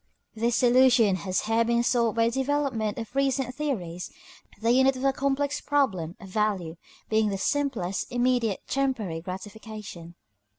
This 0.33 0.55
solution 0.55 1.15
has 1.17 1.41
here 1.41 1.63
been 1.63 1.83
sought 1.83 2.15
by 2.15 2.23
a 2.23 2.31
development 2.31 2.97
of 2.97 3.15
recent 3.15 3.53
theories, 3.53 4.09
the 4.59 4.71
unit 4.71 4.95
of 4.95 5.03
the 5.03 5.13
complex 5.13 5.61
problem 5.61 6.15
of 6.19 6.27
value 6.29 6.77
being 7.07 7.29
the 7.29 7.37
simplest, 7.37 8.11
immediate, 8.11 8.61
temporary 8.67 9.21
gratification. 9.21 10.15